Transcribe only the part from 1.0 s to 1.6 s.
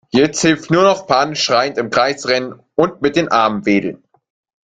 panisch